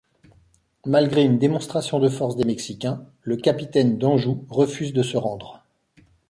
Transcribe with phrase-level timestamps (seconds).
[0.87, 5.63] Malgré une démonstration de force des Mexicains, le capitaine Danjou refuse de se rendre.